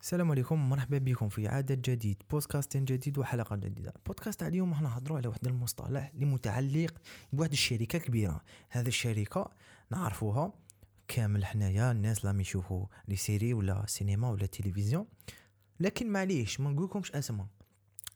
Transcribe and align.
السلام 0.00 0.30
عليكم 0.30 0.68
مرحبا 0.70 0.98
بكم 0.98 1.28
في 1.28 1.48
عدد 1.48 1.82
جديد 1.82 2.22
بودكاست 2.30 2.76
جديد 2.76 3.18
وحلقة 3.18 3.56
جديدة. 3.56 3.92
البودكاست 3.96 4.42
اليوم 4.42 4.70
راح 4.70 4.82
نهضروا 4.82 5.18
على 5.18 5.28
واحد 5.28 5.46
المصطلح 5.46 6.10
اللي 6.14 6.24
متعلق 6.24 6.94
بواحد 7.32 7.52
الشركة 7.52 7.98
كبيرة. 7.98 8.40
هذه 8.68 8.88
الشركة 8.88 9.50
نعرفوها 9.90 10.52
كامل 11.08 11.44
حنايا 11.44 11.92
الناس 11.92 12.24
اللي 12.24 12.40
يشوفوا 12.40 12.86
les 13.08 13.16
séries 13.16 13.54
ولا 13.54 13.84
سينما 13.86 14.30
ولا 14.30 14.46
تلفزيون. 14.46 15.06
لكن 15.80 16.12
معليش 16.12 16.60
ما 16.60 16.70
نقولكمش 16.70 17.12
أسماء. 17.12 17.46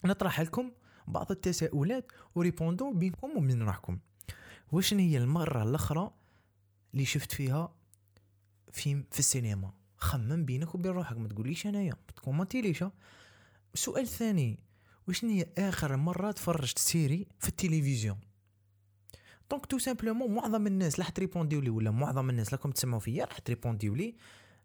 نطرح 0.05 0.41
لكم 0.41 0.71
بعض 1.09 1.31
التساؤلات 1.31 2.13
وريبوندو 2.35 2.93
بينكم 2.93 3.37
وبين 3.37 3.63
روحكم. 3.63 3.99
واش 4.73 4.95
هي 4.95 5.19
المرة 5.19 5.63
الأخرى 5.63 6.11
اللي 6.95 7.05
شفت 7.05 7.33
فيها 7.33 7.75
فيلم 8.73 9.05
في 9.11 9.19
السينما؟ 9.19 9.84
خمم 10.05 10.45
بينك 10.45 10.75
وبين 10.75 10.93
روحك 10.93 11.17
ما 11.17 11.29
تقوليش 11.29 11.67
أنايا 11.67 11.95
ما 12.27 12.47
ليش 12.55 12.85
السؤال 13.75 14.03
الثاني 14.03 14.59
واش 15.09 15.25
هي 15.25 15.47
آخر 15.59 15.97
مرة 15.97 16.31
تفرجت 16.31 16.79
série 16.79 17.27
في 17.39 17.49
التلفزيون؟ 17.49 18.19
donc 19.51 19.67
tout 19.67 19.79
simplement 19.79 20.35
معظم 20.35 20.67
الناس 20.67 20.99
راح 20.99 21.09
تريبونديو 21.09 21.61
لي 21.61 21.71
ولا 21.71 21.91
معظم 21.91 22.31
الناس 22.31 22.53
راكم 22.53 22.71
تسمعوا 22.71 23.01
فيا 23.01 23.25
راح 23.25 23.39
تريبونديو 23.39 23.95
لي. 23.95 24.15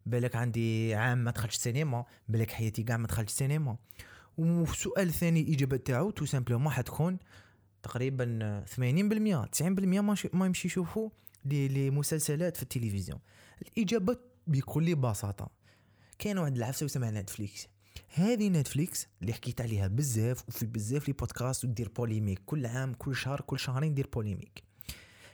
بالك 0.05 0.35
عندي 0.35 0.95
عام 0.95 1.17
ما 1.17 1.31
دخلتش 1.31 1.55
سينما 1.55 2.05
بالك 2.27 2.51
حياتي 2.51 2.83
كاع 2.83 2.97
ما 2.97 3.07
دخلتش 3.07 3.31
سينما. 3.31 3.77
والسؤال 4.37 5.07
الثاني 5.07 5.41
الاجابه 5.41 5.77
تاعو 5.77 6.11
tout 6.11 6.25
simplement 6.25 6.71
حتكون 6.71 7.17
تقريبا 7.83 8.63
80% 8.65 9.47
90% 9.57 9.61
ما 10.33 10.45
يمشي 10.45 10.67
يشوفوا 10.67 11.09
les 11.45 11.89
مسلسلات 11.89 12.57
في 12.57 12.63
التلفزيون. 12.63 13.19
الإجابة 13.61 14.17
بكل 14.49 14.95
بساطة. 14.95 15.49
كاين 16.19 16.37
واحد 16.37 16.55
العفسة 16.55 16.85
اسمها 16.85 17.11
نتفليكس. 17.11 17.67
هذه 18.13 18.49
نتفليكس 18.49 19.07
اللي 19.21 19.33
حكيت 19.33 19.61
عليها 19.61 19.87
بزاف 19.87 20.47
وفي 20.47 20.65
بزاف 20.65 21.07
les 21.07 21.13
podcasts 21.13 21.65
ودير 21.65 21.89
polémique 21.89 22.41
كل 22.45 22.65
عام 22.65 22.93
كل 22.93 23.15
شهر 23.15 23.41
كل 23.41 23.59
شهرين 23.59 23.93
دير 23.93 24.09
polémique 24.13 24.63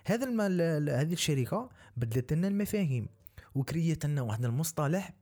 هذا 0.05 0.25
المال 0.25 0.89
هذه 0.89 1.13
الشركة 1.13 1.69
بدلت 1.97 2.33
لنا 2.33 2.47
المفاهيم 2.47 3.08
وكريت 3.55 4.05
لنا 4.05 4.21
واحد 4.21 4.45
المصطلح 4.45 5.13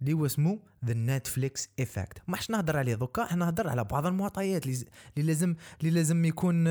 اللي 0.00 0.12
هو 0.12 0.26
اسمه 0.26 0.58
the 0.84 0.94
Netflix 0.94 1.68
effect 1.78 2.22
ما 2.28 2.36
حش 2.36 2.50
نهضر 2.50 2.76
عليه 2.76 2.94
دوكا 2.94 3.24
حنا 3.24 3.44
نهضر 3.44 3.68
على 3.68 3.84
بعض 3.84 4.06
المعطيات 4.06 4.66
اللي 4.66 4.86
لازم 5.16 5.54
اللي 5.80 5.90
لازم 5.90 6.24
يكون 6.24 6.66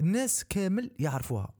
الناس 0.00 0.44
كامل 0.44 0.90
يعرفوها. 0.98 1.52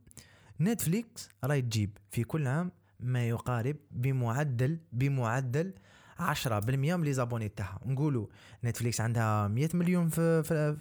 نتفليكس 0.60 1.28
راهي 1.44 1.62
تجيب 1.62 1.98
في 2.10 2.24
كل 2.24 2.46
عام 2.46 2.72
ما 3.00 3.28
يقارب 3.28 3.76
بمعدل 3.90 4.78
بمعدل 4.92 5.74
10% 6.18 6.52
من 6.74 7.04
les 7.04 7.12
abonnés 7.12 7.48
تاعها. 7.48 7.80
نقولوا 7.86 8.26
نتفليكس 8.64 9.00
عندها 9.00 9.48
100 9.48 9.68
مليون 9.74 10.08
في, 10.08 10.42
في 10.42 10.76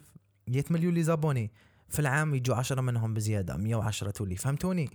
100 0.48 0.64
مليون 0.70 0.94
les 0.94 1.04
abonnés. 1.04 1.52
في 1.90 2.00
العام 2.00 2.36
يجوا 2.36 2.56
10 2.56 2.82
منهم 2.82 3.14
بزيادة 3.14 3.58
110 3.58 4.12
تولي. 4.12 4.36
فهمتوني؟ 4.36 4.90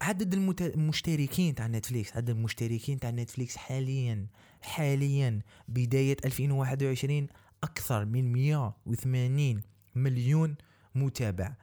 عدد 0.00 0.60
المشتركين 0.60 1.54
تاع 1.54 1.66
نتفليكس 1.66 2.16
عدد 2.16 2.30
المشتركين 2.30 3.00
تاع 3.00 3.10
نتفليكس 3.10 3.56
حاليا 3.56 4.26
حاليا 4.62 5.40
بداية 5.68 6.16
2021 6.24 7.26
أكثر 7.64 8.04
من 8.04 8.32
180 8.32 9.62
مليون 9.94 10.54
متابع. 10.94 11.54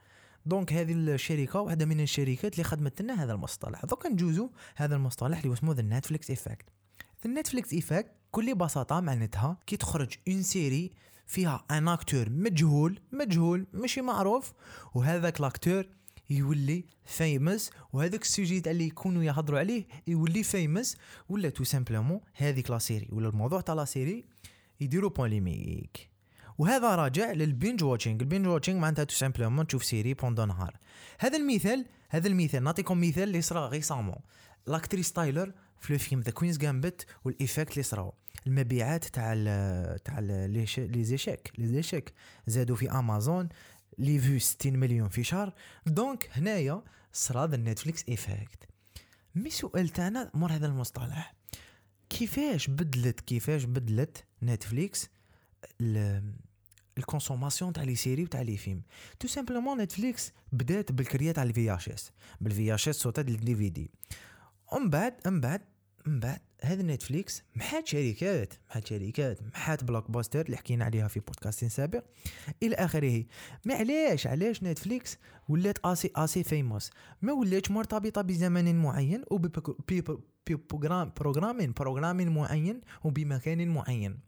donc 0.46 0.72
هذه 0.72 0.92
الشركة 0.92 1.60
واحدة 1.60 1.86
من 1.86 2.00
الشركات 2.00 2.52
اللي 2.52 2.64
خدمت 2.64 3.02
لنا 3.02 3.24
هذا 3.24 3.32
المصطلح. 3.32 3.84
دوك 3.84 4.06
نجوزو 4.06 4.50
هذا 4.76 4.96
المصطلح 4.96 5.38
اللي 5.38 5.52
اسمه 5.52 5.72
the 5.72 5.82
Netflix 5.82 6.30
effect 6.30 6.66
Netflix 7.26 7.72
effect 7.72 8.12
بكل 8.28 8.54
بساطة 8.54 9.00
معناتها 9.00 9.56
كي 9.66 9.76
تخرج 9.76 10.14
une 10.28 10.42
série 10.42 10.90
فيها 11.26 11.64
un 11.70 11.88
acteur 11.88 12.30
مجهول 12.30 13.00
مجهول 13.12 13.66
ماشي 13.72 14.00
معروف 14.00 14.52
وهذاك 14.94 15.40
l'acteur 15.40 15.86
يولي 16.30 16.84
famous 17.04 17.70
وهذاك 17.92 18.22
ال 18.22 18.29
sujet 18.29 18.62
اللي 18.66 18.86
يكونوا 18.86 19.22
يهضروا 19.22 19.58
عليه 19.58 19.86
يولي 20.06 20.42
famous 20.42 20.96
ولا 21.28 21.48
tout 21.48 21.64
simplement 21.64 22.20
هذيك 22.34 22.70
la 22.70 22.78
série 22.78 23.08
ولا 23.12 23.28
الموضوع 23.28 23.60
تاع 23.60 23.74
la 23.74 23.84
série 23.84 24.24
يديروا 24.80 25.10
polémique 25.10 26.13
وهذا 26.58 26.94
راجع 26.94 27.32
لل 27.32 27.46
binge 27.46 27.82
watching. 27.82 28.22
ال 28.22 28.26
binge 28.26 28.46
watching 28.46 28.80
معناتها 28.80 29.04
tout 29.04 29.14
simplement 29.14 29.66
تشوف 29.66 29.84
série 29.84 30.14
pendant 30.14 30.44
نهار. 30.44 30.76
هذا 31.18 31.36
المثال 31.36 31.86
هذا 32.08 32.28
المثال 32.28 32.62
نعطيكم 32.62 33.00
مثال 33.00 33.22
اللي 33.22 33.42
صرا 33.42 33.68
récemment 33.68 34.16
l'actrice 34.66 35.12
تايلر 35.12 35.52
في 35.80 35.92
le 35.92 35.98
film 35.98 36.20
The 36.20 36.30
Queen's 36.30 36.58
Gambit 36.58 37.06
وال 37.24 37.36
effect 37.36 37.72
اللي 37.72 37.82
صراو 37.82 38.14
المبيعات 38.46 39.04
تاع 39.04 39.32
ال 39.36 40.02
تاع 40.02 40.18
les 40.18 41.04
échecs 41.04 41.52
les 41.58 41.66
échecs. 41.66 42.12
زادوا 42.46 42.76
في 42.76 42.90
Amazon 42.90 43.48
les 43.98 44.18
vues 44.18 44.38
60 44.38 44.76
مليون 44.76 45.08
في 45.08 45.24
شهر. 45.24 45.52
donc 45.86 46.30
هنايا 46.32 46.82
صرا 47.12 47.46
the 47.46 47.56
Netflix 47.56 48.04
effect 48.08 48.68
mais 49.34 49.50
سؤال 49.50 49.88
تاعنا 49.88 50.30
مور 50.34 50.52
هذا 50.52 50.66
المصطلح. 50.66 51.34
كيفاش 52.08 52.70
بدلت 52.70 53.20
كيفاش 53.20 53.64
بدلت 53.64 54.24
Netflix 54.42 55.08
ال 56.98 57.04
consommation 57.04 57.72
تاع 57.72 57.82
les 57.82 57.94
séries 57.94 58.22
وتاع 58.22 58.42
les 58.42 58.56
films 58.56 58.82
tout 59.20 59.28
simplement 59.28 59.80
Netflix 59.80 60.32
بدات 60.52 60.92
بالكريه 60.92 61.32
تاع 61.32 61.42
ال 61.42 61.74
VHS 61.74 62.12
بال 62.40 62.74
VHS 62.74 62.96
صوتات 62.96 63.28
ال 63.28 63.56
DVD 63.56 63.90
ومن 64.72 64.90
بعد 64.90 65.14
من 65.26 65.40
بعد 65.40 65.60
من 66.06 66.20
بعد 66.20 66.40
هذا 66.62 66.82
Netflix 66.82 67.42
محات 67.56 67.86
شركات 67.86 68.54
محات 68.68 68.86
شركات 68.86 69.42
محات 69.42 69.84
Blockbuster 69.84 70.40
اللي 70.46 70.56
حكينا 70.56 70.84
عليها 70.84 71.08
في 71.08 71.20
بودكاست 71.20 71.64
سابق 71.64 72.04
إلى 72.62 72.74
اخره 72.74 73.24
ما 73.64 73.74
علاش 73.74 74.26
علاش 74.26 74.62
Netflix 74.62 75.18
ولات 75.48 75.78
assez 75.84 76.10
assez 76.16 76.44
fameuse 76.44 76.90
ما 77.22 77.32
ولاتش 77.32 77.70
مرتبطه 77.70 78.22
بزمن 78.22 78.82
معين 78.82 79.24
وب 79.30 79.63
programme 79.63 81.12
programme 81.16 81.72
programme 81.76 82.34
معين 82.34 82.80
وبمكان 83.04 83.68
معين 83.68 84.18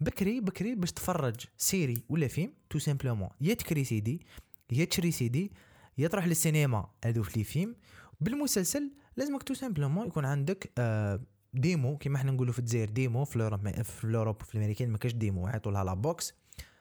بكري 0.00 0.40
بكري 0.40 0.74
باش 0.74 0.92
تفرج 0.92 1.34
série 1.58 2.02
ولا 2.08 2.28
film 2.28 2.52
tout 2.70 2.78
simplement 2.78 3.28
يا 3.40 3.54
تكري 3.54 3.84
سيدي 3.84 4.26
يا 4.72 4.84
تشري 4.84 5.10
سيدي 5.10 5.52
يا 5.98 6.08
تروح 6.08 6.26
للسينما 6.26 6.88
هذو 7.04 7.22
في 7.22 7.38
les 7.38 7.44
films. 7.44 7.76
بالمسلسل 8.20 8.90
لازمك 9.16 9.42
tout 9.42 9.54
simplement 9.54 10.06
يكون 10.06 10.24
عندك 10.24 10.72
آه 10.78 11.20
démo 11.54 11.98
كيما 11.98 12.16
إحنا 12.16 12.32
نقولوا 12.32 12.52
في 12.52 12.58
الجزائر 12.58 12.88
démo 12.90 13.24
في 13.24 13.36
ال 13.36 13.43
Europe 13.43 13.82
في 13.82 14.04
ال 14.04 14.09
Europe 14.09 14.42
في 14.42 14.54
الأمريكان 14.54 14.90
ما 14.90 14.98
كاش 14.98 15.12
démo 15.12 15.48
يعيطوا 15.48 15.72
لها 15.72 15.84
la 15.84 15.94
box 15.94 16.34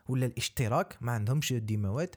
ولا 0.07 0.25
الاشتراك 0.25 0.97
ما 1.01 1.11
عندهمش 1.11 1.53
démo 1.53 1.95
ات. 1.95 2.15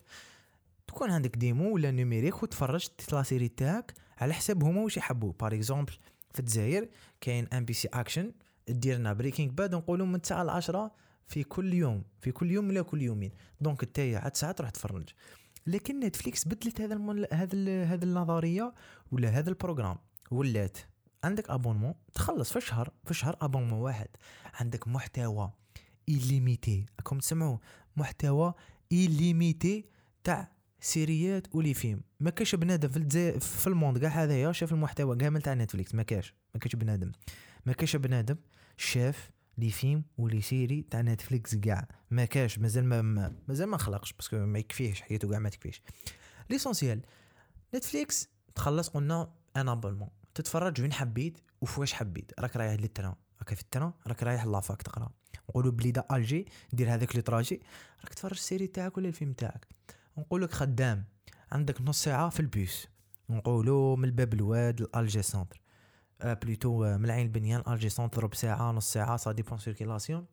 تكون 0.86 1.10
عندك 1.10 1.36
démo 1.36 1.74
ولا 1.74 1.90
numérique 1.90 2.42
وتفرج 2.42 2.88
la 3.12 3.22
série 3.22 3.48
تاعك 3.48 3.94
على 4.18 4.34
حسب 4.34 4.62
هما 4.62 4.80
واش 4.82 4.96
يحبوا 4.96 5.32
par 5.40 5.54
exemple 5.54 5.92
في 6.32 6.40
الجزائر 6.40 6.88
كاين 7.20 7.48
MBC 7.52 7.88
Action 7.88 8.32
ديرنا 8.70 9.12
Breaking 9.12 9.52
Bad 9.52 9.74
نقولوا 9.74 10.06
من 10.06 10.22
9 10.22 10.42
ل 10.42 10.50
10 10.50 10.92
في 11.28 11.44
كل 11.44 11.74
يوم 11.74 12.02
في 12.20 12.32
كل 12.32 12.50
يوم 12.50 12.68
ولا 12.68 12.82
كل 12.82 13.02
يومين. 13.02 13.32
donc 13.60 13.82
أنت 13.82 13.98
عاد 13.98 14.36
ساعه 14.36 14.52
تروح 14.52 14.70
تفرج 14.70 15.08
لكن 15.66 16.00
Netflix 16.00 16.48
بدلت 16.48 16.80
هذا 16.80 16.94
المل... 16.94 17.26
هذا 17.32 17.84
هذه 17.84 18.02
النظرية 18.02 18.74
ولا 19.12 19.28
هذا 19.28 19.48
ال 19.48 19.53
programme 19.53 19.98
ولات 20.30 20.78
عندك 21.24 21.50
abonnement 21.50 21.94
تخلص 22.14 22.50
في 22.50 22.56
الشهر 22.56 22.92
في 23.04 23.10
الشهر 23.10 23.36
abonnement 23.40 23.80
واحد. 23.80 24.08
عندك 24.54 24.88
محتوى 24.88 25.52
illimité 26.08 26.86
راكم 26.98 27.18
تسمعوا 27.18 27.58
محتوى 27.96 28.54
illimité 28.92 29.84
تاع 30.24 30.52
سيريات 30.80 31.54
و 31.54 31.59
les 31.59 31.74
films. 31.74 32.00
ما 32.20 32.30
كاش 32.30 32.54
بنادم 32.54 32.88
في 32.88 33.40
في 33.40 33.66
ال 33.66 33.71
monde. 33.71 33.98
كاع 33.98 34.10
هذايا 34.10 34.52
شاف 34.52 34.72
المحتوى 34.72 35.16
كامل 35.16 35.42
تاع 35.42 35.54
Netflix 35.54 35.94
ما 35.94 36.02
كاش 36.02 36.34
ما 36.54 36.60
كاش 36.60 36.76
بنادم. 36.76 37.12
ما 37.66 37.72
كاش 37.72 37.96
بنادم 37.96 38.36
شاف 38.76 39.30
les 39.58 39.70
films 39.70 40.04
و 40.18 40.24
les 40.24 40.40
séries 40.40 40.82
تاع 40.90 41.00
Netflix 41.00 41.54
كاع. 41.54 41.88
ما 42.10 42.24
كاش 42.24 42.58
مازال 42.58 42.84
ما 42.84 43.32
مازال 43.48 43.68
ما 43.68 43.76
خلقش 43.76 44.12
parce 44.12 44.27
que 44.27 44.36
ما 44.36 44.58
يكفيهش 44.58 45.00
حياته 45.00 45.30
كاع 45.30 45.38
ما 45.38 45.48
تكفيش 45.48 45.82
l'essentiel 46.50 47.00
Netflix 47.74 48.28
تخلص 48.54 48.88
قلنا 48.88 49.32
un 49.56 49.68
abonnement 49.68 50.08
تتفرج 50.34 50.80
وين 50.80 50.92
حبيت 50.92 51.38
وفواش 51.60 51.92
حبيت. 51.92 52.32
راك 52.38 52.56
رايح 52.56 52.80
للتران. 52.80 53.14
راك 53.38 53.54
في 53.54 53.62
التران 53.62 53.92
راك 54.06 54.22
رايح 54.22 54.44
لافاك 54.44 54.82
تقرا. 54.82 55.10
نقولوا 55.50 55.72
بليده 55.72 56.06
الجي 56.12 56.46
دير 56.72 56.94
هذاك 56.94 57.16
لي 57.16 57.22
تراجي 57.22 57.60
راك 58.04 58.14
تفرج 58.14 58.32
السيري 58.32 58.66
تاعك 58.66 58.96
ولا 58.96 59.08
الفيلم 59.08 59.32
تاعك. 59.32 59.66
نقول 60.18 60.42
لك 60.42 60.50
خدام. 60.50 61.04
عندك 61.52 61.80
نص 61.80 62.04
ساعة 62.04 62.28
في 62.28 62.40
البيس 62.40 62.86
نقولوا 63.30 63.96
من 63.96 64.04
الباب 64.04 64.34
الواد 64.34 64.80
لالجي 64.80 65.22
سونتر 65.22 65.60
آه 66.22 66.34
بلوتو 66.34 66.84
آه، 66.84 66.96
من 66.96 67.04
العين 67.04 67.26
البنيان 67.26 67.62
الجي 67.68 67.88
سونتر 67.88 68.24
ربع 68.24 68.34
ساعه 68.34 68.72
نص 68.72 68.92
ساعة 68.92 69.16
سا 69.16 69.32
ديبون 69.32 69.58
سيركيلاسيون 69.58 70.26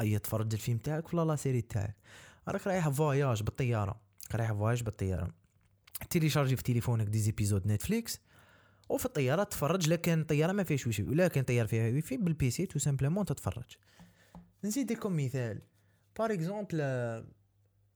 أي 0.00 0.18
تفرج 0.18 0.52
الفيلم 0.52 0.78
تاعك 0.78 1.14
ولا 1.14 1.24
لا 1.30 1.36
سيري 1.36 1.60
تاعك. 1.60 1.96
راك 2.48 2.66
رايح 2.66 2.88
فواياج 2.88 3.42
بالطيارة. 3.42 4.00
رايح 4.34 4.52
فواياج 4.52 4.82
بالطيارة. 4.82 5.30
télécharger 6.10 6.56
في 6.56 6.62
تليفونك 6.62 7.06
des 7.06 7.18
épisodes 7.18 7.66
Netflix 7.66 8.20
وفي 8.88 9.06
الطيارة 9.06 9.42
تفرج 9.42 9.88
لا 9.88 9.96
كان 9.96 10.20
الطيارة 10.20 10.52
ما 10.52 10.64
فيهاش 10.64 10.86
ويفي 10.86 11.02
ولا 11.02 11.28
كان 11.28 11.44
طياره 11.44 11.66
فيها 11.66 11.84
wifi 11.84 12.16
بال 12.16 12.41
PC 12.41 12.66
tout 12.66 12.78
simplement 12.78 13.24
تتفرج. 13.24 13.76
نزيد 14.64 14.92
لكم 14.92 15.16
مثال. 15.16 15.62
par 16.18 16.32
exemple 16.32 16.80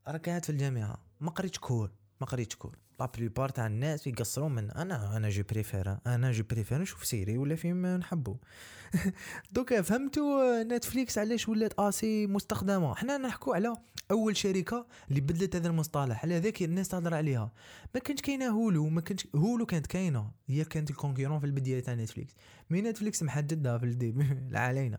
راك 0.09 0.29
قاعد 0.29 0.45
في 0.45 0.51
الجامعة. 0.51 0.99
ما 1.21 1.31
قريتش 1.31 1.59
cours. 1.59 1.91
ما 2.21 2.27
قريتش 2.27 2.57
cours. 2.57 2.79
la 3.01 3.07
plupart 3.07 3.49
تاع 3.49 3.67
الناس 3.67 4.07
يقصرون 4.07 4.53
من 4.55 4.71
أنا 4.71 5.17
أنا 5.17 5.29
je 5.29 5.43
préfère 5.51 5.97
أنا 6.07 6.31
je 6.31 6.45
préfère 6.51 6.79
نشوف 6.79 7.05
série 7.05 7.39
ولا 7.39 7.55
فيلم 7.55 7.87
نحبو 7.87 8.37
donc 9.53 9.83
فهمتوا 9.83 10.63
Netflix 10.63 11.19
علاش 11.19 11.49
ولات 11.49 11.81
assez 11.81 12.27
مستخدمه 12.27 12.95
حنا 12.95 13.19
نحكوا 13.19 13.55
على 13.55 13.73
اول 14.11 14.37
شركه 14.37 14.87
اللي 15.09 15.21
بدلت 15.21 15.57
هذا 15.57 15.69
المصطلح 15.69 16.25
على 16.25 16.39
ذاك 16.39 16.63
الناس 16.63 16.89
تهضر 16.89 17.15
عليها 17.15 17.53
ما 17.95 18.01
كانش 18.01 18.21
كاينة 18.21 18.49
هولو 18.49 18.89
ما 18.89 19.01
كانش 19.01 19.27
هولو 19.35 19.67
كانت 19.67 19.87
كاينة 19.87 20.31
هي 20.47 20.65
كانت 20.65 20.91
الكونكورون 20.91 21.41
في 21.41 21.47
البدايه 21.47 21.81
تاع 21.81 21.95
نتفليكس 21.95 22.35
مي 22.71 22.83
نتفليكس 22.83 23.23
محددها 23.23 23.79
في 23.79 23.85
الديب 23.85 24.23
علينا 24.55 24.99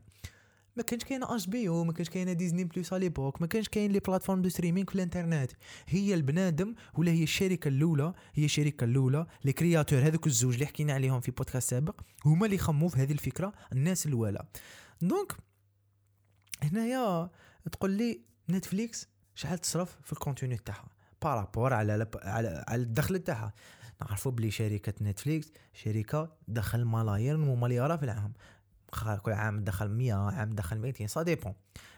ما 0.78 0.84
كانش 0.84 1.04
كاين 1.04 1.24
اش 1.24 1.48
بي 1.48 1.70
أو 1.70 1.84
ما 1.84 1.94
كانش 1.94 2.10
كاين 2.10 2.38
ديزني 2.38 2.64
بلس 2.64 2.94
على 2.94 3.00
ليبوك 3.00 3.42
ما 3.42 3.48
كانش 3.48 3.70
كاين 3.70 3.92
لي 3.92 4.00
بلاتفورم 4.00 4.42
دو 4.42 4.50
ستريمينغ 4.50 4.90
في 4.90 4.96
الانترنت 4.96 5.52
هي 5.88 6.14
البنادم 6.14 6.76
ولا 6.98 7.12
هي 7.12 7.24
الشركة 7.24 7.68
الأولى؟ 7.68 8.14
هي 8.34 8.46
الشركة 8.46 8.84
الأولى 8.84 9.26
لي 9.46 9.54
كرياتور 9.54 10.00
هذوك 10.00 10.28
الزوج 10.28 10.54
اللي 10.54 10.66
حكينا 10.66 10.94
عليهم 10.94 11.20
في 11.20 11.32
بودكاست 11.32 11.70
سابق 11.70 12.02
هما 12.26 12.46
اللي 12.46 12.58
خموا 12.58 12.90
في 12.90 12.98
هذه 12.98 13.12
الفكرة 13.12 13.54
الناس 13.72 14.06
الاولى 14.06 14.46
donc 15.02 15.36
هنايا 16.64 17.30
تقول 17.72 17.92
لي 17.92 18.22
Netflix 18.50 19.08
شحال 19.36 19.58
تصرف 19.58 19.98
في 20.04 20.14
ال 20.14 20.19
contenu 20.19 20.58
تاعها؟ 20.58 20.90
par 21.22 21.38
rapport 21.38 21.74
على 21.74 22.08
على 22.24 22.64
على 22.68 22.82
الدخل 22.82 23.20
تاعها. 23.20 23.54
نعرفوا 24.02 24.32
بلي 24.32 24.52
شركة 24.52 24.94
Netflix 25.02 25.52
شركة 25.74 26.36
دخل 26.48 26.86
ملايير 26.86 27.40
ومليارات 27.40 28.00
في 28.00 28.06
العام 28.06 28.34
كل 29.24 29.32
عام 29.32 29.64
دخل 29.64 29.90
100 29.90 30.14
عام 30.14 30.50
دخل 30.50 30.78
200 30.78 31.08
ça 31.08 31.24
dépend 31.24 31.54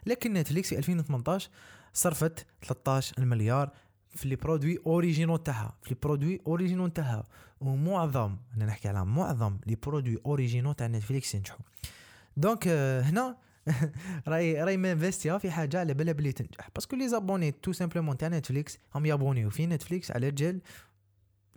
لكن 0.06 0.34
Netflix 0.34 0.70
في 0.70 0.78
2018 0.78 1.50
صرفت 1.94 2.46
13 2.62 3.16
المليار 3.18 3.72
في 4.10 4.28
les 4.28 4.36
produits 4.36 4.80
originaux 4.86 5.38
تاعها 5.38 5.74
في 5.84 5.90
les 5.90 5.98
produits 6.04 6.42
originaux 6.48 6.88
تاعها. 6.88 7.24
ومعظم 7.62 8.38
أنا 8.56 8.66
نحكي 8.66 8.88
على 8.88 9.06
معظم 9.06 9.58
les 9.68 9.76
produits 9.76 10.18
originaux 10.26 10.72
تاع 10.72 10.88
Netflix 10.88 11.36
ينجحوا. 11.36 11.60
donc 12.38 12.68
هنا 12.68 13.38
راي 14.28 14.64
راي 14.64 14.78
m'investi 14.78 15.32
ها 15.32 15.38
في 15.38 15.52
حاجة 15.52 15.80
على 15.80 15.94
بالها 15.94 16.14
بلي 16.14 16.32
تنجح. 16.32 16.70
parce 16.76 16.88
que 16.88 16.96
les 16.96 17.10
abonnés 17.10 17.52
tout 17.52 17.72
simplement 17.72 18.18
تاع 18.18 18.28
Netflix 18.28 18.78
هم 18.96 19.06
يابونيو. 19.06 19.50
في 19.50 19.68
Netflix 19.68 20.12
على 20.12 20.32
جال 20.32 20.62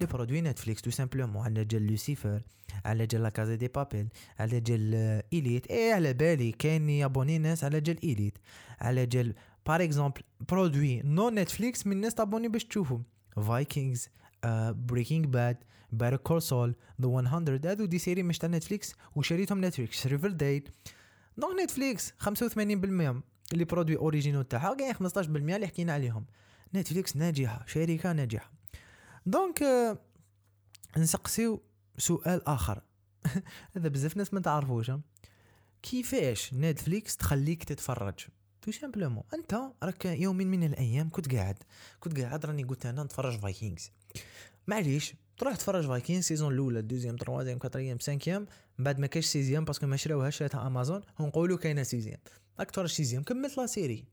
les 0.03 0.09
produits 0.09 0.41
Netflix 0.41 0.83
tout 0.83 0.91
simplement 0.91 1.45
على 1.45 1.65
جال 1.65 1.87
لوسيفر 1.87 2.43
على 2.85 3.07
جال 3.07 3.23
La 3.23 3.33
Casa 3.33 3.55
de 3.55 3.69
Papel 3.69 4.09
على 4.39 4.61
جال 4.61 4.95
Elite 5.33 5.71
إي 5.71 5.93
على 5.93 6.13
بالي 6.13 6.53
كاين 6.53 6.91
يابوني 6.91 7.39
ناس 7.39 7.65
على 7.65 7.81
جال 7.81 8.03
Elite 8.03 8.39
على 8.81 9.07
جال 9.07 9.35
par 9.67 9.83
exemple 9.83 10.23
produits 10.51 11.03
non 11.05 11.31
Netflix 11.31 11.87
من 11.87 11.93
الناس 11.93 12.15
تابوني 12.15 12.49
باش 12.49 12.65
تشوفوا 12.65 12.99
Vikings 13.37 14.09
Breaking 14.71 15.27
Bad 15.27 15.57
بار 15.93 16.17
كول 16.17 16.43
سول 16.43 16.75
ذا 17.03 17.09
100 17.09 17.61
هذو 17.65 17.85
دي 17.85 17.99
سيري 17.99 18.23
مش 18.23 18.39
تاع 18.39 18.49
نتفليكس 18.49 18.95
وشريتهم 19.17 19.65
نتفليكس. 19.65 20.07
ريفر 20.07 20.29
دايت 20.29 20.69
دونك 21.37 21.61
نتفليكس 21.63 22.11
85% 22.11 22.15
اللي 23.53 23.65
برودوي 23.65 23.97
اوريجينو 23.97 24.43
تاعها 24.43 24.75
كاين 24.75 24.95
15% 24.95 25.19
اللي 25.29 25.67
حكينا 25.67 25.93
عليهم. 25.93 26.27
نتفليكس 26.75 27.17
ناجحة 27.17 27.65
شركة 27.67 28.13
ناجحة. 28.13 28.62
دونك 29.27 29.63
نسقسيو 30.97 31.63
سؤال 31.99 32.49
آخر. 32.49 32.83
هذا 33.77 33.89
بزاف 33.89 34.17
ناس 34.17 34.35
ما 34.35 34.41
تعرفوش. 34.41 34.91
كيفاش 35.83 36.55
نتفليكس 36.55 37.17
تخليك 37.17 37.65
تتفرج؟ 37.65 38.15
تو 38.63 38.71
سامبلومون 38.71 39.23
أنت 39.35 39.61
راك 39.83 40.05
يوم 40.05 40.37
من 40.37 40.65
الأيام 40.65 41.11
كنت 41.11 41.35
قاعد. 41.35 41.59
كنت 42.01 42.21
قاعد 42.21 42.47
راني 42.47 42.63
قلت 42.63 42.87
أنا 42.87 43.03
نتفرج 43.03 43.39
Vikings 43.39 43.91
معليش 44.67 45.15
تروح 45.39 45.57
تفرج 45.57 45.87
Vikings 45.87 46.25
saison 46.25 46.53
الأولى 46.53 46.83
deuxième 46.83 47.17
troisième 47.17 47.59
quatrième 47.59 47.99
cinquième 47.99 48.47
بعد 48.79 48.99
ما 48.99 49.07
كاش 49.07 49.25
sixième 49.25 49.65
parce 49.65 49.78
que 49.78 49.87
ما 49.87 49.97
شراوهاش 49.97 50.37
شراتها 50.37 50.67
امازون 50.67 51.01
ونقولوا 51.21 51.59
كاينة 51.59 51.83
sixième 51.83 52.19
راك 52.59 52.71
تفرج 52.71 52.89
سيزيام 52.89 53.23
كملت 53.23 53.59
la 53.59 53.67
série 53.67 54.05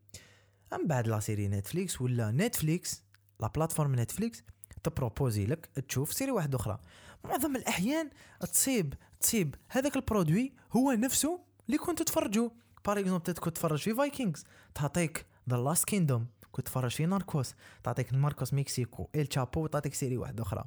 من 0.72 0.88
بعد 0.88 1.08
la 1.08 1.20
série 1.20 1.48
نتفليكس 1.48 2.02
ولا 2.02 2.32
نتفليكس 2.32 3.04
la 3.40 3.48
plateforme 3.48 3.96
نتفليكس 4.00 4.44
تبروبوزي 4.84 5.46
لك 5.46 5.70
تشوف 5.88 6.14
série 6.14 6.32
واحدة 6.32 6.58
أخرى. 6.58 6.80
معظم 7.24 7.56
الأحيان 7.56 8.10
تصيب 8.40 8.94
تصيب 9.20 9.56
هذاك 9.70 9.96
ال 9.96 10.03
produit 10.03 10.54
هو 10.72 10.92
نفسه 10.92 11.40
اللي 11.66 11.78
كنت 11.78 12.02
تفرجوا 12.02 12.50
par 12.86 13.00
exemple 13.00 13.34
كنت 13.34 13.56
تفرج 13.56 13.80
في 13.80 13.94
Vikings 13.94 14.44
تعطيك 14.76 15.26
The 15.50 15.58
Last 15.58 15.86
Kingdom 15.86 16.28
كنت 16.52 16.66
تفرج 16.66 16.92
في 16.92 17.06
Narcos 17.06 17.54
تعطيك 17.84 18.14
Narcos 18.14 18.54
Mexico 18.54 19.08
El 19.16 19.28
Chapo 19.28 19.68
تعطيك 19.68 19.94
série 19.94 20.18
واحدة 20.18 20.44
أخرى. 20.44 20.66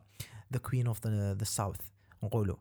The 0.52 0.58
Queen 0.58 0.86
of 0.86 1.06
the 1.06 1.44
South 1.44 1.80
نقولوا. 2.22 2.56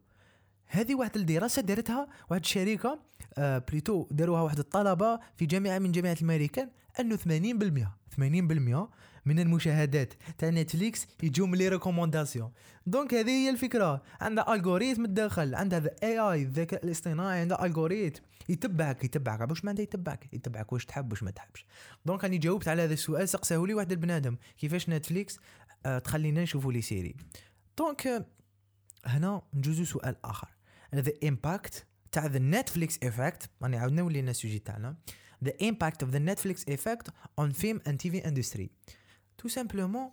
هذه 0.68 0.96
واحد 0.96 1.18
الدراسة 1.18 1.62
دارتها 1.62 2.08
واحد 2.30 2.42
الشركة 2.42 3.00
آه 3.38 3.58
plutôt 3.58 4.08
داروها 4.12 4.42
واحد 4.42 4.60
الطلبة 4.60 5.20
في 5.36 5.46
جامعة 5.46 5.80
من 5.80 5.92
جامعات 5.92 6.22
الامريكان 6.22 6.70
أنه 7.00 7.18
80% 7.18 7.88
80% 8.18 8.90
من 9.26 9.40
المشاهدات 9.40 10.14
تاع 10.38 10.50
نتفليكس 10.50 11.08
يجوا 11.24 11.48
من 11.48 11.58
les 11.58 11.70
recommandations. 11.70 12.52
donc 12.86 13.14
هذه 13.14 13.30
هي 13.30 13.50
الفكرة. 13.50 14.04
عندها 14.22 14.54
algorithm 14.54 15.06
تدخل 15.06 15.56
عندها 15.56 15.84
AI 16.04 16.42
الذكاء 16.42 16.86
الاصطناعي 16.86 17.40
عندها 17.40 17.66
algorithm 17.66 18.24
يتبعك 18.50 19.04
يتبعك. 19.04 19.50
واش 19.50 19.66
معناتها 19.66 19.84
يتبعك؟ 19.84 20.34
يتبعك 20.34 20.74
واش 20.74 20.86
تحب 20.86 21.12
واش 21.12 21.24
ما 21.24 21.32
تحبش. 21.32 21.66
donc 22.06 22.24
راني 22.24 22.38
جاوبت 22.38 22.68
على 22.68 22.82
هذا 22.82 22.94
السؤال 22.94 23.30
سقساه 23.30 23.66
لي 23.66 23.74
واحد 23.74 23.92
البنادم. 23.92 24.38
كيفاش 24.58 24.90
نتفليكس؟ 24.90 25.40
آه 25.86 26.00
تخلينا 26.00 26.44
نشوفوا 26.44 26.74
les 26.74 26.82
séries. 26.82 27.16
donc 27.78 28.26
هنا 29.06 29.42
نجوزو 29.54 29.84
سؤال 29.84 30.16
آخر. 30.26 30.48
the 30.96 31.12
impact 31.24 31.86
تاع 32.12 32.26
the 32.26 32.40
Netflix 32.40 33.00
effect 33.04 33.50
راني 33.64 33.78
عاودنا 33.78 34.02
ولينا 34.02 34.32
ال 34.32 34.37
sujet 34.37 34.60
تاعنا. 34.60 34.96
The 35.46 35.54
impact 35.60 36.04
of 36.06 36.12
the 36.12 36.20
Netflix 36.20 36.58
effect 36.68 37.10
on 37.38 37.52
film 37.52 37.82
and 37.88 37.98
TV 38.00 38.16
industry. 38.26 38.70
tout 39.38 39.48
simplement 39.48 40.12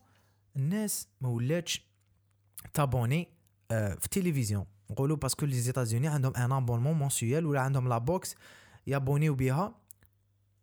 الناس 0.57 1.09
ما 1.21 1.29
ولاتش 1.29 1.83
تابوني 2.75 3.29
في 3.69 4.05
التلفزيون 4.05 4.67
نقولوا 4.91 5.17
parce 5.17 5.36
que 5.36 5.47
les 5.47 5.61
États-Unis 5.61 6.09
عندهم 6.09 6.37
ان 6.37 6.53
abonnement 6.53 6.95
mensuel 6.95 7.47
ولا 7.47 7.61
عندهم 7.61 7.89
la 7.89 7.99
box 7.99 8.35
يابونيو 8.87 9.35
بها 9.35 9.75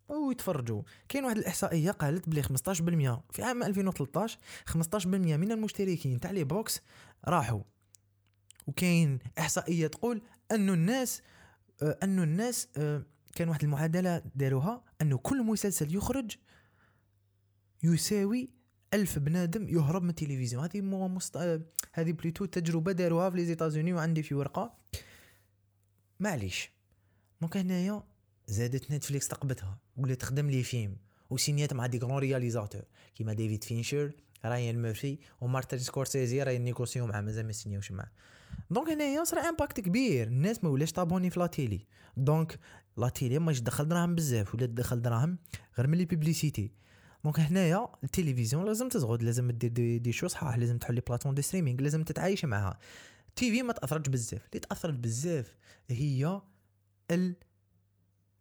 ويتفرجوا 0.10 0.82
كاين 1.10 1.26
واحد 1.26 1.38
الاحصائيه 1.38 1.92
قالت 1.92 2.30
بلي 2.30 2.44
15% 2.44 2.48
في 3.32 3.44
عام 3.44 3.64
2013 3.64 4.40
15% 4.70 5.06
من 5.06 5.52
المشتركين 5.52 6.20
تاع 6.20 6.32
les 6.32 6.44
box 6.44 6.82
راحوا 7.28 7.62
وكاين 8.68 9.20
احصائيه 9.40 9.88
تقول 9.88 10.22
انه 10.52 10.74
الناس 10.74 11.22
انه 12.04 12.24
الناس 12.24 12.68
كان 13.36 13.50
واحد 13.50 13.64
المعادلة 13.64 14.22
داروها 14.36 14.84
أنه 15.02 15.18
كل 15.18 15.44
مسلسل 15.44 15.96
يخرج 15.96 16.36
يساوي 17.84 18.50
ألف 18.94 19.20
بنادم 19.20 19.68
يهرب 19.70 20.04
من 20.04 20.10
التلفزيون. 20.10 20.64
هذه 20.64 20.82
مو 20.82 21.08
مست... 21.08 21.38
هذه 21.94 22.12
plutôt 22.12 22.46
تجربة 22.46 22.92
داروها 22.92 23.30
في 23.30 23.36
les 23.36 23.49
États-Unis 23.49 23.94
وعندي 23.94 24.24
في 24.24 24.36
ورقة. 24.36 24.78
معليش. 26.20 26.72
دونك 27.42 27.58
هنايا 27.58 28.04
زادت 28.48 28.92
نتفليكس 28.92 29.28
تقبتها 29.28 29.80
ولات 29.98 30.22
تخدم 30.22 30.50
les 30.50 30.64
films 30.64 30.98
وسينيات 31.30 31.74
مع 31.74 31.86
des 31.86 31.98
grands 31.98 32.18
réalisateurs. 32.18 32.82
كيما 33.16 33.34
ديفيد 33.34 33.64
فينشر 33.64 34.12
راين 34.46 34.82
ميرفي 34.82 35.18
ومارتن 35.42 35.78
سكورسيزي 35.78 36.44
راهي 36.44 36.58
نيغوسيو 36.58 37.08
معاه 37.08 37.22
مازال 37.22 37.46
ما 37.46 37.52
سينيوش 37.52 37.92
معاه. 37.92 38.12
donc 38.70 38.90
هنايا 38.90 39.24
صرا 39.24 39.50
impact 39.50 39.80
كبير. 39.80 40.28
الناس 40.28 40.64
ما 40.64 40.70
ولاش 40.70 40.92
طابوني 40.92 41.30
في 41.30 41.40
la 41.40 41.56
télé 41.56 41.88
donc 42.18 42.60
la 42.98 43.12
télé 43.12 43.40
ماش 43.40 43.60
دخل 43.60 43.88
دراهم 43.88 44.16
بزاف 44.16 44.56
ولا 44.56 44.66
دخل 44.66 45.02
دراهم 45.02 45.38
غير 45.78 45.88
من 45.88 45.98
les 45.98 46.06
publicités. 46.06 46.72
donc 47.24 47.40
هنايا 47.40 47.88
التلفزيون 48.04 48.66
لازم 48.66 48.90
تزغد 48.90 49.24
لازم 49.24 49.52
دير 49.52 49.70
des, 49.70 50.00
des 50.00 50.12
shows 50.12 50.28
صحاح 50.28 50.58
لازم 50.58 50.78
تحل 50.78 50.96
les 50.96 51.02
plateformes 51.08 51.36
de 51.36 51.42
streaming 51.42 51.82
لازم 51.82 52.04
تتعايش 52.04 52.46
معها 52.46 52.80
TV 53.36 53.64
ما 53.64 53.74
تأثرتش 53.74 54.10
بزاف. 54.10 54.48
اللي 54.48 54.60
تأثرت 54.60 54.94
بزاف 54.94 55.56
هي 55.90 56.42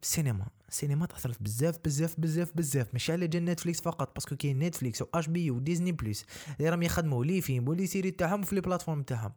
السينما 0.03 0.47
السينما 0.69 1.07
تأثرت 1.07 1.43
بزاف 1.43 1.79
بزاف 1.85 2.21
بزاف 2.21 2.53
بزاف. 2.57 2.89
ماشي 2.93 3.13
على 3.13 3.27
جال 3.27 3.45
نتفليكس 3.45 3.81
فقط 3.81 4.15
parce 4.15 4.28
que 4.29 4.37
كاين 4.37 4.59
نتفليكس 4.59 5.03
و 5.03 5.07
HBO 5.15 5.51
Disney 5.51 5.93
Plus. 5.93 6.25
اللي 6.59 6.71
راهم 6.71 6.83
يخدموا 6.83 7.25
les 7.25 7.41
films 7.41 7.69
و 7.69 7.73
les 7.73 7.87
séries 7.87 8.11
تاعهم 8.11 8.43
في 8.43 8.55
les 8.55 8.61
plateformes 8.61 9.03
تاعهم. 9.03 9.33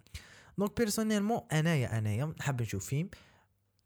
donc 0.58 0.78
personnellement 0.78 1.40
أنايا 1.52 1.98
أنايا 1.98 2.34
نحب 2.40 2.62
نشوف 2.62 2.86
فيلم 2.86 3.10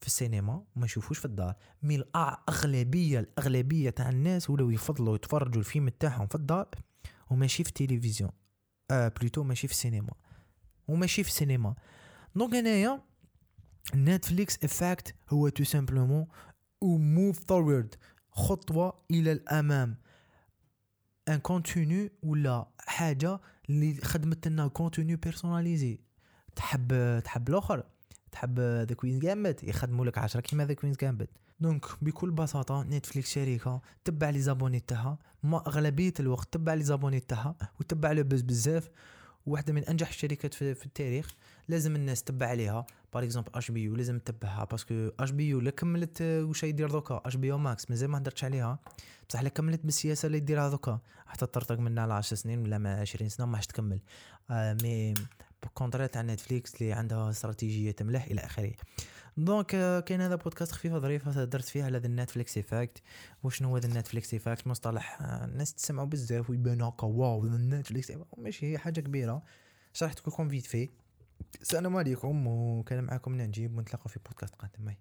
في 0.02 0.08
السينما 0.08 0.64
وما 0.76 0.86
يشوفوش 0.86 1.20
في 1.20 1.26
الدار. 1.26 1.56
mais 1.84 1.96
الاغلبيه 1.96 3.20
الأغلبية 3.20 3.90
تاع 3.90 4.10
الناس 4.10 4.50
ولاو 4.50 4.70
يفضلوا 4.70 5.16
يتفرجوا 5.16 5.60
الفيلم 5.60 5.90
تاعهم 5.90 6.28
في 6.28 6.36
الدار 6.36 6.68
وماشي 7.30 7.64
في 7.64 7.70
التلفزيون. 7.70 8.32
آه 8.92 9.08
plutôt 9.08 9.44
ماشي 9.44 9.68
في 9.68 9.74
السينما. 9.74 10.14
وماشي 10.88 11.24
في 11.24 11.30
السينما. 11.30 11.76
donc 12.36 12.56
هنايا 12.56 13.02
Netflix 13.96 14.64
effect 14.64 15.16
هو 15.30 15.50
tout 15.50 15.64
simplement 15.64 16.28
move 16.82 17.46
forward 17.48 17.96
خطوة 18.32 18.94
إلى 19.12 19.32
الأمام. 19.32 19.98
un 21.30 21.40
contenu 21.40 22.10
ولا 22.24 22.68
حاجة 22.80 23.40
اللي 23.70 24.02
خدمت 24.02 24.48
لنا 24.48 24.68
contenu 24.68 25.18
personnalisé 25.18 26.00
تحب 26.56 27.20
تحب 27.24 27.50
الآخر؟ 27.50 27.84
تحب 28.32 28.60
The 28.60 28.96
Queen's 28.96 29.20
Gambit 29.20 29.64
يخدموا 29.64 30.06
لك 30.06 30.18
10 30.18 30.40
كيما 30.40 30.66
The 30.66 30.74
Queen's 30.74 30.98
Gambit 30.98 31.30
donc 31.60 31.86
بكل 32.02 32.32
بساطة 32.32 32.84
نتفليكس 32.84 33.32
شركة 33.32 33.82
تبع 34.04 34.30
les 34.30 34.40
abonnés 34.42 34.80
تاعها 34.80 35.18
ما 35.44 35.68
أغلبية 35.68 36.14
الوقت 36.20 36.54
تبع 36.54 36.74
les 36.74 36.84
abonnés 36.84 37.20
تاعها 37.20 37.56
وتبع 37.80 38.12
le 38.12 38.24
buzz 38.24 38.42
بزاف. 38.42 38.90
واحدة 39.46 39.74
من 39.74 39.84
أنجح 39.84 40.10
الشركات 40.10 40.54
في, 40.54 40.86
التاريخ. 40.86 41.36
لازم 41.68 41.96
الناس 41.96 42.24
تبع 42.24 42.48
عليها. 42.48 42.86
par 43.14 43.24
exemple 43.24 43.50
HBO 43.56 43.96
لازم 43.96 44.20
تتبعها 44.20 44.66
parce 44.66 44.93
que 44.93 45.10
HBO 45.20 45.60
لا 45.60 45.72
كملت 45.72 46.22
واش 46.22 46.64
يدير 46.64 46.92
دوكا؟ 46.92 47.22
HBO 47.26 47.48
Max 47.48 47.90
مازال 47.90 48.10
ما 48.10 48.18
هدرتش 48.18 48.44
عليها. 48.44 48.80
بصح 49.30 49.42
لا 49.42 49.50
كملت 49.50 49.86
بالسياسة 49.86 50.26
اللي 50.26 50.40
ديرها 50.40 50.70
دوكا. 50.70 51.00
حتى 51.26 51.46
تطرطق 51.46 51.80
منها 51.80 52.04
على 52.04 52.14
10 52.14 52.38
سنين 52.38 52.60
ولا 52.60 52.78
ما 52.78 53.02
20 53.02 53.30
سنة 53.30 53.46
ما 53.46 53.60
تكمل. 53.60 54.02
آه 54.52 54.78
mais 54.84 55.14
contraire 55.74 56.08
تاع 56.08 56.22
نتفليكس 56.22 56.76
اللي 56.76 56.94
عندها 56.94 57.30
استراتيجية 57.30 57.96
ملاح 58.02 58.26
إلى 58.26 58.42
آخره. 58.42 58.74
donc 59.38 59.76
آه، 59.76 60.00
كاين 60.00 60.22
هذا 60.22 60.36
بودكاست 60.36 60.72
خفيفه 60.72 61.00
ظريفه 61.00 61.44
درت 61.44 61.66
فيها 61.66 61.86
على 61.86 61.98
ال 61.98 62.05
Netflix 62.05 62.58
effect 62.58 63.02
وشنو 63.44 63.70
هو 63.70 63.78
ال 63.78 63.85
Netflix 63.85 64.34
effect 64.34 64.68
مصطلح 64.68 65.22
آه، 65.22 65.46
الناس 65.46 65.74
تسمعوا 65.74 66.08
بزاف 66.08 66.50
ويبان 66.50 66.82
هكا 66.82 67.08
wow 67.08 67.46
النتفليكس 67.46 68.12
ماشي 68.38 68.78
حاجة 68.78 69.00
كبيرة. 69.00 69.44
شرحت 69.94 70.28
لكم 70.28 70.50
فيت 70.50 70.66
في 70.66 70.90
السلام 71.62 71.98
عليكم 71.98 72.48
وكان 72.48 73.04
معكم 73.04 73.36
نجيب. 73.36 73.78
ونتلاقوا 73.78 74.08
في 74.08 74.20
بودكاست 74.26 74.56
قادم. 74.56 74.94